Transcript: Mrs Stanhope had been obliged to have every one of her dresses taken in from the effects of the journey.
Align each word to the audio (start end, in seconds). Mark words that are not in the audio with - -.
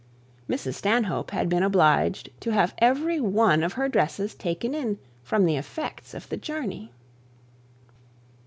Mrs 0.49 0.73
Stanhope 0.73 1.29
had 1.29 1.47
been 1.47 1.61
obliged 1.61 2.31
to 2.39 2.49
have 2.49 2.73
every 2.79 3.19
one 3.19 3.61
of 3.61 3.73
her 3.73 3.87
dresses 3.87 4.33
taken 4.33 4.73
in 4.73 4.97
from 5.21 5.45
the 5.45 5.57
effects 5.57 6.15
of 6.15 6.27
the 6.29 6.37
journey. 6.37 6.91